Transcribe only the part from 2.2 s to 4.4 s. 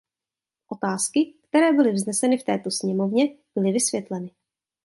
v této sněmovně, byly vysvětleny.